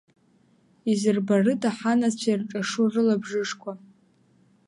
[0.91, 3.71] Изырбарыда ҳанацәа ирҿашу рылабжышқәа?